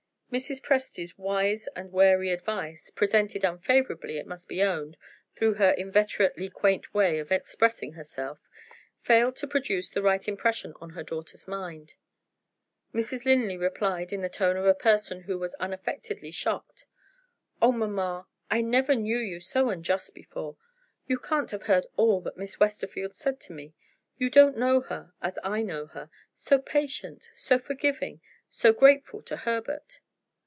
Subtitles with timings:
[0.31, 0.61] Mrs.
[0.61, 4.95] Presty's wise and wary advice (presented unfavorably, it must be owned,
[5.35, 8.39] through her inveterately quaint way of expressing herself)
[9.01, 11.95] failed to produce the right impression on her daughter's mind.
[12.93, 13.25] Mrs.
[13.25, 16.85] Linley replied in the tone of a person who was unaffectedly shocked.
[17.61, 20.55] "Oh, mamma, I never knew you so unjust before!
[21.09, 23.73] You can't have heard all that Miss Westerfield said to me.
[24.17, 26.09] You don't know her, as I know her.
[26.33, 29.99] So patient, so forgiving, so grateful to Herbert."